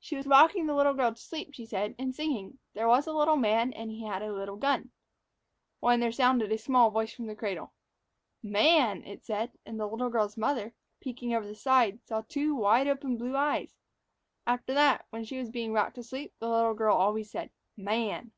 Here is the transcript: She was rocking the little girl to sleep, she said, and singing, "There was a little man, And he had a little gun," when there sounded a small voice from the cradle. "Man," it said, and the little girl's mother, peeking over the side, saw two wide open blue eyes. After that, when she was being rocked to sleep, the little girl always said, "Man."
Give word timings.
She 0.00 0.16
was 0.16 0.26
rocking 0.26 0.66
the 0.66 0.74
little 0.74 0.92
girl 0.92 1.14
to 1.14 1.20
sleep, 1.22 1.54
she 1.54 1.66
said, 1.66 1.94
and 2.00 2.12
singing, 2.12 2.58
"There 2.74 2.88
was 2.88 3.06
a 3.06 3.12
little 3.12 3.36
man, 3.36 3.72
And 3.74 3.92
he 3.92 4.02
had 4.04 4.20
a 4.20 4.32
little 4.32 4.56
gun," 4.56 4.90
when 5.78 6.00
there 6.00 6.10
sounded 6.10 6.50
a 6.50 6.58
small 6.58 6.90
voice 6.90 7.14
from 7.14 7.26
the 7.28 7.36
cradle. 7.36 7.72
"Man," 8.42 9.04
it 9.04 9.22
said, 9.24 9.52
and 9.64 9.78
the 9.78 9.86
little 9.86 10.10
girl's 10.10 10.36
mother, 10.36 10.74
peeking 11.00 11.32
over 11.32 11.46
the 11.46 11.54
side, 11.54 12.00
saw 12.04 12.22
two 12.22 12.56
wide 12.56 12.88
open 12.88 13.16
blue 13.18 13.36
eyes. 13.36 13.76
After 14.48 14.74
that, 14.74 15.06
when 15.10 15.22
she 15.22 15.38
was 15.38 15.48
being 15.48 15.72
rocked 15.72 15.94
to 15.94 16.02
sleep, 16.02 16.34
the 16.40 16.48
little 16.50 16.74
girl 16.74 16.96
always 16.96 17.30
said, 17.30 17.50
"Man." 17.76 18.32